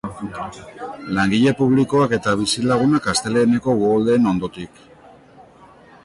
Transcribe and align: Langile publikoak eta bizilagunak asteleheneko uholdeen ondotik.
Langile 1.17 1.51
publikoak 1.59 2.15
eta 2.17 2.33
bizilagunak 2.39 3.09
asteleheneko 3.13 3.75
uholdeen 3.83 4.25
ondotik. 4.33 4.81